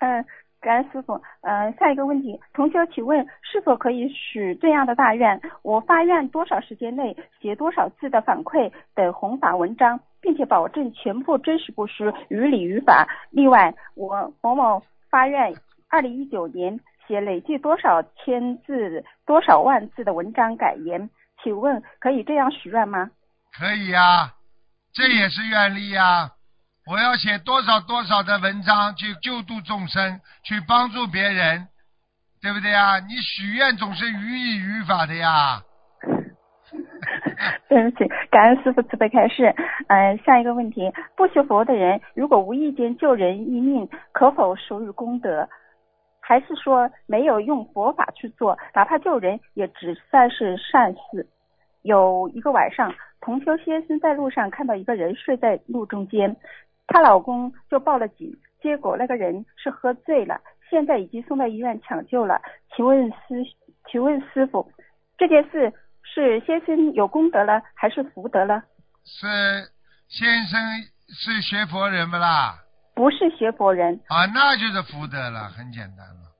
[0.00, 0.24] 嗯，
[0.60, 1.20] 感恩师傅。
[1.42, 5.40] 嗯，下一个问题，同学请问是否可以许这样的大愿？
[5.62, 13.08] 我发愿多少时间内写多少字的反馈等弘法文章，并且保证全部真实不虚，于理于法。
[13.30, 14.82] 另外，我某某。
[15.10, 15.52] 发愿，
[15.88, 21.10] 二零一九年写累计多少千字、多少万字的文章改言？
[21.42, 23.10] 请问可以这样许愿吗？
[23.58, 24.32] 可以呀，
[24.92, 26.30] 这也是愿力呀。
[26.86, 31.68] 我要写多少多少的文章去救度众生，去帮助别人，
[32.42, 32.98] 对不对呀？
[33.00, 35.62] 你许愿总是于理于法的呀。
[37.68, 39.54] 对不起，感恩师傅慈悲开示。
[39.88, 45.48] 嗯，下一个问题，不学佛的人如果无意间救人一命，可否属于功德？
[46.20, 51.26] 还是说没有用佛法去做，哪怕救人也只算是善事？
[51.82, 56.36] 有一个晚上，同修先生在路上看到一个人睡在路中间，
[56.90, 62.42] 她老公就报了警，结果那个人是喝醉了，现在已经送到医院抢救了。
[62.76, 63.46] 请问师，
[63.90, 64.70] 请问师傅，
[65.16, 65.72] 这件事？
[66.02, 68.64] 是先生有功德了，还是福德了？
[69.04, 69.28] 是
[70.08, 70.60] 先生
[71.06, 72.58] 是学佛人不啦？
[72.96, 74.00] 不是学佛人。
[74.08, 76.34] 啊，那就是福德了，很简单了。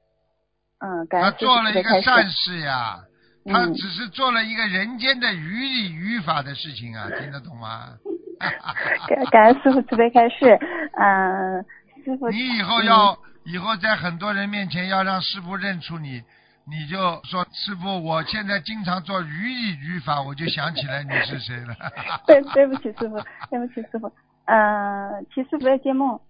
[0.81, 2.99] 嗯，感他做了一个善事呀，
[3.45, 7.97] 他只是做了一个人间的于理于法的事情啊，听得懂吗？
[9.09, 10.59] 感感恩师傅慈悲开示，
[10.99, 11.65] 嗯，
[12.05, 12.31] 师傅。
[12.31, 16.23] 你以后要以后在很多人面前要让师傅认出你。
[16.67, 21.75] 你就说师傅，我现在经常做语义语法，我就想起来你是谁了。
[22.27, 24.13] 对，对不起师傅，对不起师傅。
[24.45, 26.21] 嗯，其实不要接梦。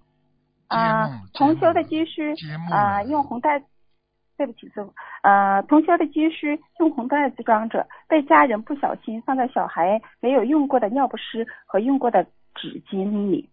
[0.68, 2.32] 啊，同修的积蓄
[2.70, 3.62] 啊，用红袋。
[4.40, 4.90] 对不起师傅。
[5.22, 12.24] 呃，同学的积蓄用红袋子装着，被家人不小心放在小孩没有用过的尿不湿和用过的
[12.54, 13.50] 纸巾里。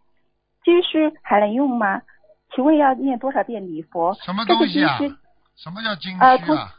[0.63, 2.01] 积蓄还能用吗？
[2.55, 4.13] 请问要念多少遍礼佛？
[4.13, 4.97] 什么东西啊？
[5.57, 6.69] 什么叫经书啊？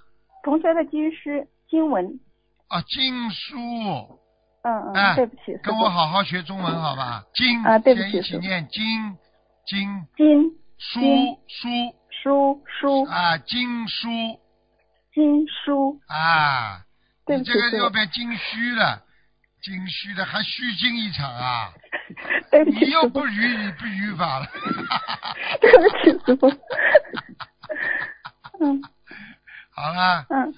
[0.43, 2.19] 同学的经书经文。
[2.69, 3.59] 啊，经书。
[4.63, 5.55] 嗯嗯，对不起。
[5.63, 7.23] 跟我好好学中文好吧？
[7.35, 7.63] 经。
[7.63, 8.17] 啊，对不起。
[8.17, 8.83] 一起念经
[9.67, 10.07] 经。
[10.17, 10.51] 经。
[10.79, 10.99] 书
[11.47, 11.98] 书。
[12.23, 13.05] 书书。
[13.05, 14.09] 啊，经书。
[15.13, 16.01] 经书。
[16.09, 16.83] 啊。
[17.27, 17.53] 对不起。
[17.53, 19.03] 这个要变经虚了，
[19.63, 21.71] 经虚的还虚惊一场啊！
[22.51, 22.87] 对不起。
[22.87, 24.47] 你又不语你不语法了。
[25.61, 26.49] 对不起，师傅。
[28.61, 28.83] 嗯，
[29.71, 30.25] 好了。
[30.31, 30.55] 嗯，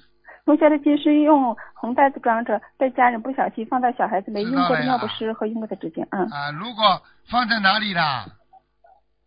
[0.46, 6.06] 同学的积蓄用红袋子装着，被家人不小心放在小孩子没用过的尿不湿和用过的纸巾。
[6.10, 6.24] 嗯。
[6.30, 8.26] 啊，如果放在哪里啦？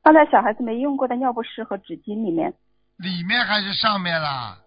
[0.03, 2.53] 放在小孩子没用过的尿不湿和纸巾里面。
[2.97, 4.57] 里面还是上面啦？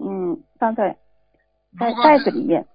[0.00, 0.96] 嗯，放在
[1.78, 2.66] 在袋子里面。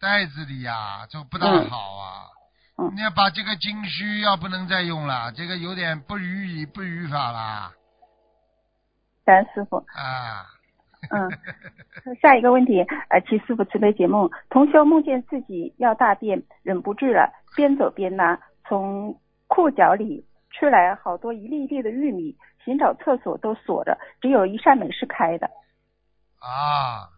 [0.00, 2.26] 袋子里呀，这不大好啊。
[2.78, 2.90] 嗯。
[2.96, 7.72] 你要把这个经须要不能再用了，这个有点不予以不语法啦。
[9.24, 9.76] 感恩师傅。
[9.76, 10.46] 啊。
[11.10, 11.30] 嗯，
[12.22, 14.30] 下一个问题，呃，请师傅慈悲解梦。
[14.48, 20.24] 同修梦见自己要大便，忍不住了，边走边拉，从裤脚里
[20.58, 25.46] 出来好多一粒粒的玉米，寻找厕所都锁着，只有一扇门是开的。
[26.38, 27.10] 啊，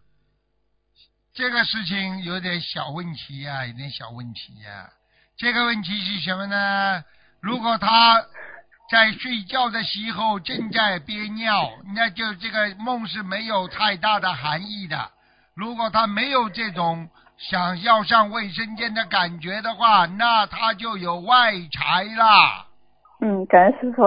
[1.33, 4.89] 这个事情有点小问题呀，有点小问题呀。
[5.37, 7.03] 这个问题是什么呢？
[7.41, 8.25] 如果他。
[8.89, 15.11] 在睡觉的时候正在憋尿，那就这个梦是没有太大的含义的。
[15.55, 22.66] 如果他没有这种想要上卫生间的感觉的话，那他就有外财啦。
[23.19, 24.03] 嗯，感恩师傅。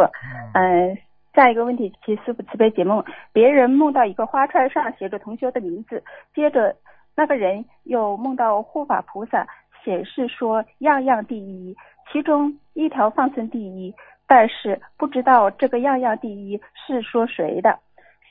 [0.54, 0.96] 嗯，
[1.34, 3.04] 下一个问题，请师傅慈悲解梦。
[3.32, 6.02] 别人梦到一个花串上写着同学的名字，
[6.34, 6.76] 接着
[7.16, 9.46] 那个人又梦到护法菩萨
[9.84, 11.76] 显示说样样第一，
[12.12, 13.94] 其中一条放生第一。
[14.26, 17.80] 但是不知道这个样样第一是说谁的。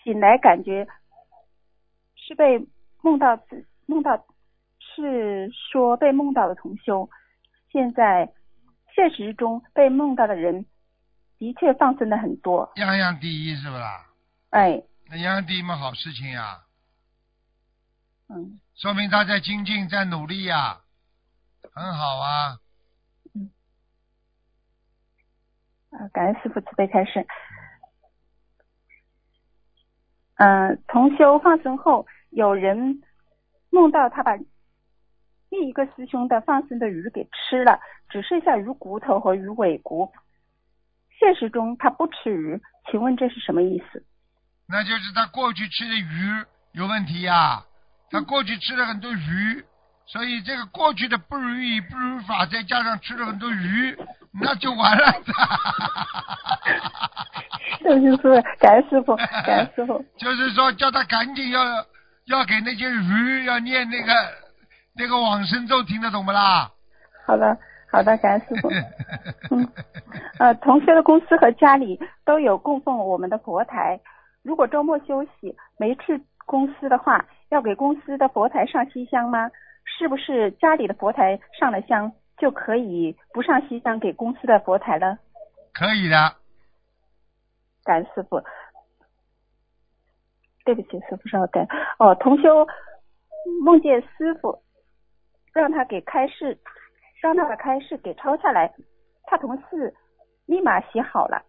[0.02, 0.88] 醒来感觉
[2.15, 2.65] 是被
[3.02, 4.18] 梦到自梦到，
[4.80, 7.10] 是说被梦到的同修。
[7.70, 8.30] 现在
[8.96, 10.65] 现实中被梦到的人
[11.39, 12.69] 的确放生了很多。
[12.75, 14.06] 样样第一是不啦？
[14.49, 16.60] 哎，那样样第一嘛，好事情呀，
[18.28, 20.82] 嗯，说明他在精进，在努力呀，
[21.73, 22.58] 很好啊。
[23.34, 23.49] 嗯
[25.91, 27.25] 啊，感恩师傅慈悲开示。
[30.36, 33.02] 嗯、同修放生后，有人
[33.69, 34.36] 梦到他把
[35.49, 40.12] 另一个师兄的放生的鱼给吃了，只剩下鱼骨头和鱼尾骨。
[41.19, 44.03] 现实中他不吃鱼，请问这是什么意思？
[44.67, 47.63] 那就是他过去吃的鱼有问题呀、
[48.10, 49.63] 他过去吃了很多鱼，
[50.05, 53.97] 所以这个过去的不如意不如法，再加上吃了很多鱼，
[54.32, 55.12] 那就完了。
[57.82, 60.05] 对不起，师傅，感恩师傅，感恩师傅。
[60.17, 61.62] 就是说，叫他赶紧要
[62.25, 64.13] 要给那些鱼要念那个
[64.95, 66.69] 那个往生咒，听得懂不啦？
[67.25, 67.58] 好的，
[67.91, 68.69] 好的，感恩师傅。
[69.49, 69.67] 嗯，
[70.39, 73.99] 呃，同学的公司和家里都有供奉我们的佛台。
[74.43, 79.49] 如果周末休息没去公司的话，要给公司的佛台上西香吗？
[79.86, 85.17] 是不是家里的佛台上了香就可以不上西香给公司的佛台了？
[85.73, 86.15] 可以的，
[87.84, 88.41] 感恩师傅。
[90.63, 91.65] 对不起，师傅稍等。
[91.97, 92.67] 哦，同修
[93.63, 94.62] 梦见师傅
[95.54, 96.56] 让他给开示，
[97.21, 98.73] 让他把开示给抄下来，
[99.23, 99.93] 他同事
[100.45, 101.43] 立马写好了，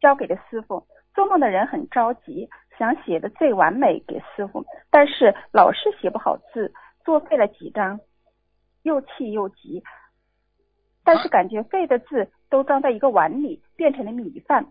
[0.00, 0.86] 交给了师傅。
[1.12, 2.48] 做梦的人很着急，
[2.78, 6.72] 想写的最完美给师傅，但是老是写不好字，
[7.04, 7.98] 作废了几张，
[8.82, 9.82] 又气又急。
[11.02, 14.64] 但是感觉废的字都装在一个碗里，变成了米饭。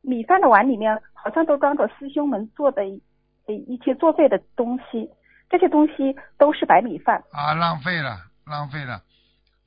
[0.00, 3.02] 米饭的碗里面好像都装着师兄们做的一
[3.46, 5.10] 一些作废的东西，
[5.50, 7.22] 这些东西都是白米饭。
[7.30, 8.16] 啊，浪费了，
[8.52, 9.00] 浪费了。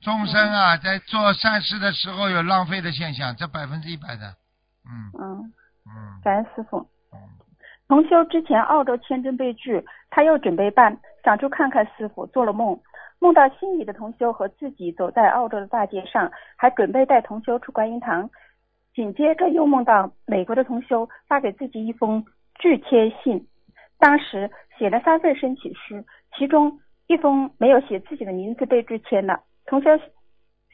[0.00, 4.36] 众生啊，在做善事的时候有浪费的现象，这百分之一百的。
[4.86, 5.52] 嗯嗯，
[5.84, 6.78] 嗯感恩师傅。
[7.12, 7.18] 嗯，
[7.88, 12.78] 同修之前澳洲签证被拒，他又准备办，想去看看师傅，做了梦，
[13.18, 18.30] 梦到心仪的同修和自己走在澳洲的大街上，还准备带同修出观音堂。
[18.94, 22.24] 紧接着又梦到美国的同修发给自己一封
[22.58, 23.46] 拒签信，
[23.98, 26.04] 当时写了三份申请书，
[26.36, 29.42] 其中一封没有写自己的名字被拒签了。
[29.66, 29.90] 同学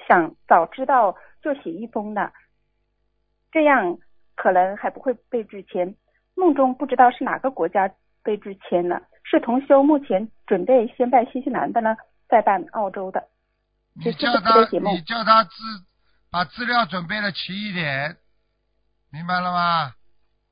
[0.07, 2.33] 想早知道就写一封了，
[3.51, 3.99] 这样
[4.35, 5.95] 可能还不会被拒签。
[6.35, 7.91] 梦中不知道是哪个国家
[8.23, 11.97] 被拒签了，是同修目前准备先办新西兰的呢，
[12.29, 13.29] 再办澳洲的。
[13.95, 15.51] 你叫他，你叫他资
[16.31, 18.17] 把资料准备的齐一点，
[19.11, 19.93] 明白了吗？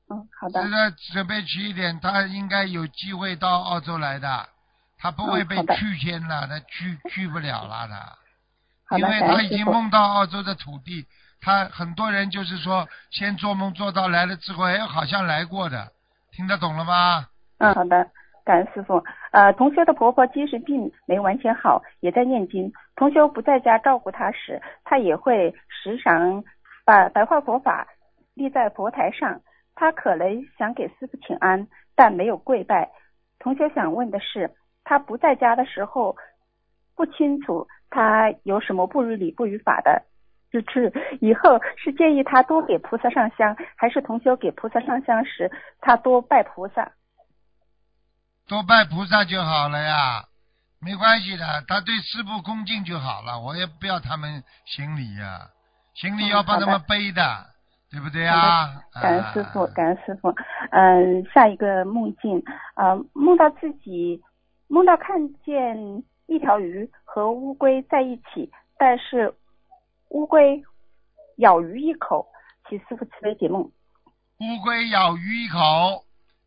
[0.09, 0.69] 嗯，好的资。
[0.69, 0.77] 料
[1.13, 4.49] 准备齐一点，他应该有机会到澳洲来的，
[5.01, 8.97] 他不会被拒签了，他拒拒不了了 的。
[8.97, 9.65] 因为他已经。
[9.65, 11.05] 梦到澳洲的土地，
[11.39, 15.87] 他很多人就是说先做梦做到来了之后，哎，好像来过的，
[16.31, 17.25] 听得懂了吗？
[17.59, 18.05] 嗯，好的，
[18.43, 19.01] 感恩师傅。
[19.31, 22.71] 呃，同学的婆婆精神病没完全好，也在念经。
[22.97, 26.43] 同学不在家照顾她时，她也会时常
[26.83, 27.87] 把白话佛法
[28.33, 29.39] 立在佛台上。
[29.73, 32.89] 她可能想给师傅请安，但没有跪拜。
[33.39, 34.51] 同学想问的是，
[34.83, 36.15] 她不在家的时候，
[36.95, 40.03] 不清楚他有什么不如理不如法的。
[40.51, 40.91] 就是
[41.21, 46.91] 以后是建议他多给菩萨上香，还是同修给菩萨上香时，他多拜菩萨？
[48.49, 50.25] 多拜菩萨就好了呀，
[50.81, 55.47] 没关系的，他对师傅恭敬就好了，我也不要他们行礼呀，
[55.93, 57.23] 行李嗯要帮他们背的，
[57.89, 58.67] 对不对啊？
[59.01, 60.35] 感恩师傅，啊感恩师傅。
[60.71, 62.43] 嗯，下一个梦境，
[62.75, 64.21] 呃，梦到自己
[64.71, 65.77] 梦到看见
[66.27, 69.33] 一条鱼和乌龟在一起，但是
[70.11, 70.63] 乌龟
[71.39, 72.25] 咬鱼一口，
[72.69, 73.61] 请师傅慈悲解梦。
[74.39, 76.05] 乌龟咬鱼一口，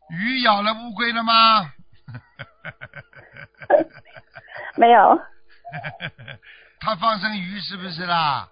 [0.09, 1.71] 鱼咬了乌龟了吗？
[4.75, 5.21] 没有，
[6.81, 8.49] 他放生鱼是不是啦？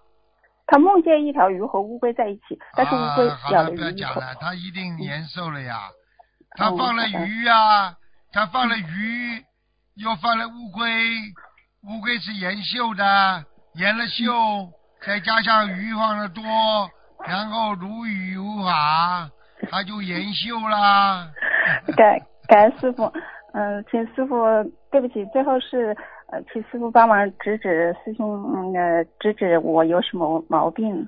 [0.68, 4.14] 他梦见一条鱼和乌龟在一起，但是乌龟啊、好咬了，不要了鱼一口。
[4.14, 5.90] 讲了，他一定延寿了呀。
[5.90, 5.98] 嗯
[6.56, 7.98] 他放了鱼呀、
[8.32, 9.44] 他放了鱼，
[9.96, 10.88] 又放了乌龟，
[11.84, 14.72] 乌龟是延寿的，延了寿，
[15.06, 16.44] 再加上鱼放的多，
[17.28, 19.30] 然后如鱼如法，
[19.70, 21.30] 它就延寿啦。
[21.96, 23.06] 感感恩师傅，
[23.54, 24.36] 嗯、请师傅，
[24.92, 25.96] 对不起，最后是
[26.32, 31.08] 呃，请师傅帮忙指指师兄，嗯呃，指指我有什么毛病。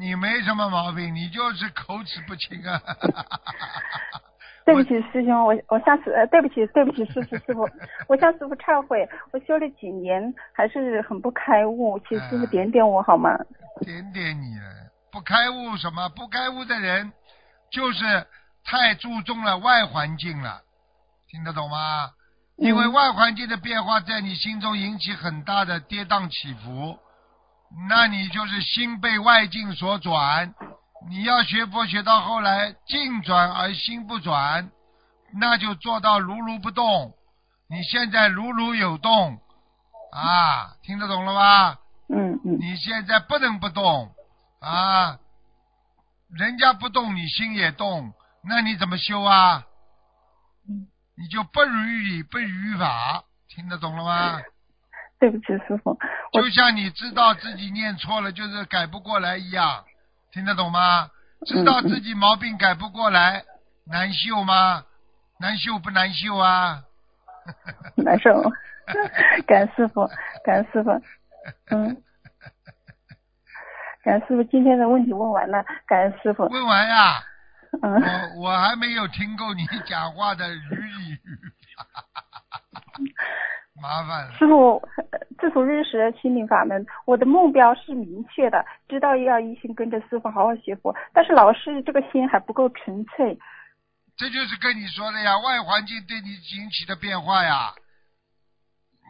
[0.00, 2.80] 你没什么毛病，你就是口齿不清啊。
[4.64, 7.68] 对不起，师兄，我我向师呃，对不起，对不起，师傅师傅，
[8.08, 13.30] 我向师傅忏悔，我修了几年还是很不开悟，请师傅哎点点我好吗？
[13.80, 16.08] 点点你了，不开悟什么？
[16.10, 17.12] 不开悟的人
[17.70, 18.26] 就是
[18.64, 20.62] 太注重了外环境了，
[21.28, 22.10] 听得懂吗？
[22.56, 26.96] 因为嗯外环境的变化在你心中引起很大的跌宕起伏，
[27.88, 30.54] 那你就是心被外境所转。
[31.08, 34.70] 你要学佛学到后来，境转而心不转，
[35.32, 37.14] 那就做到如如不动。
[37.68, 39.38] 你现在如如有动，
[40.12, 41.78] 啊，听得懂了吧？
[42.08, 44.12] 嗯嗯你现在不能不动
[44.60, 45.18] 啊！
[46.30, 49.64] 人家不动，你心也动，那你怎么修啊？
[50.68, 50.86] 嗯
[51.16, 54.40] 你就不如理不如法，听得懂了吗？
[55.20, 55.96] 对不起，师傅，
[56.32, 59.84] 就像你知道自己念错了，就是改不过来一样，
[60.34, 61.08] 听得懂吗？
[61.46, 63.44] 知道自己毛病改不过来，
[63.86, 64.84] 难受吗？
[65.38, 66.82] 难受不难受啊？
[67.96, 68.42] 难受，
[69.46, 70.08] 感恩师傅，
[70.44, 70.90] 感恩师傅，
[71.70, 72.02] 嗯，
[74.02, 77.22] 感恩师傅，今天的问题问完了，感恩师傅，问完呀、
[77.82, 77.92] 嗯，
[78.38, 81.20] 我我还没有听够你讲话的语理语。
[81.76, 81.84] 法，
[83.80, 84.32] 麻烦了。
[84.38, 84.76] 师傅，
[85.10, 93.38] 呃自从认识了心灵法门，我的目标是明确的，知道要一心跟着师傅好好学佛，但是老师这个心还不够纯粹，
[94.16, 97.74] 这就是跟你说的呀，外环境对你引起的变化呀。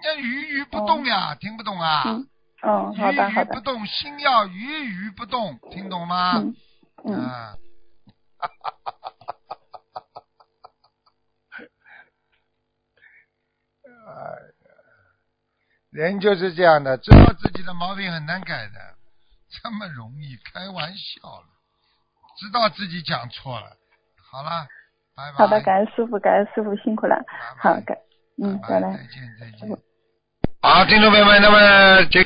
[0.03, 2.03] 那鱼鱼不动呀，听不懂啊？
[2.07, 2.27] 嗯，
[2.63, 6.33] 嗯，好的鱼好的，鱼不动，心要鱼鱼不动，听懂吗？
[6.39, 6.55] 嗯
[7.05, 7.57] 嗯，啊。
[13.87, 14.54] 哎呀，
[15.95, 18.75] 人就是这样的，知道自己的毛病很难改的，
[19.63, 20.37] 这么容易？
[20.53, 21.47] 开玩笑了，
[22.37, 23.67] 知道自己讲错了。
[24.29, 24.67] 好了，
[25.15, 25.39] 拜拜。
[25.39, 27.97] 好的，感恩师傅，感恩师傅辛苦了，拜拜好，感，
[28.43, 28.99] 嗯，拜拜拜再。
[29.05, 29.79] 见再见。
[30.61, 32.21] 好，听众朋友们，那么这。